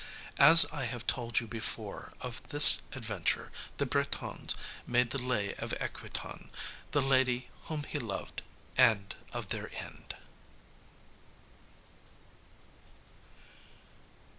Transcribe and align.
As 0.39 0.65
I 0.73 0.85
have 0.85 1.05
told 1.05 1.39
you 1.39 1.45
before, 1.45 2.13
of 2.21 2.41
this 2.47 2.81
adventure 2.93 3.51
the 3.77 3.85
Bretons 3.85 4.55
made 4.87 5.11
the 5.11 5.19
Lay 5.21 5.53
of 5.59 5.75
Equitan, 5.79 6.49
the 6.89 7.03
lady 7.03 7.51
whom 7.65 7.83
he 7.83 7.99
loved, 7.99 8.41
and 8.75 9.15
of 9.31 9.49
their 9.49 9.69
end. 9.75 10.15